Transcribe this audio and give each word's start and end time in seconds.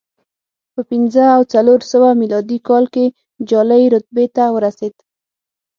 په 0.73 0.81
پنځه 0.89 1.25
او 1.35 1.41
څلور 1.53 1.79
سوه 1.91 2.09
میلادي 2.21 2.57
کال 2.67 2.85
کې 2.93 3.05
جالۍ 3.49 3.83
رتبې 3.93 4.25
ته 4.35 4.43
ورسېد 4.55 4.95